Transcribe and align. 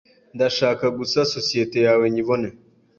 Ndashaka 0.35 0.85
gusa 0.97 1.19
sosiyete 1.35 1.77
yawe 1.87 2.05
nyibone 2.13 2.47